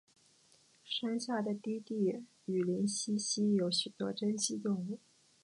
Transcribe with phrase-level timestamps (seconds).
[0.83, 4.99] 山下的低地雨林栖息有许多珍稀动物。